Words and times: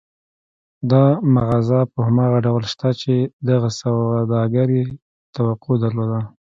دا 0.91 1.03
مغازه 1.35 1.79
په 1.91 1.99
هماغه 2.07 2.39
ډول 2.45 2.63
شته 2.73 2.89
چې 3.01 3.13
دغه 3.49 3.69
سوداګر 3.79 4.67
يې 4.77 4.85
توقع 5.35 5.75
درلوده. 5.83 6.19